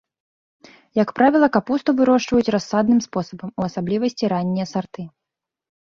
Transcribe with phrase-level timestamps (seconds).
[1.03, 5.01] Як правіла, капусту вырошчваюць рассадным спосабам, у асаблівасці раннія сарты.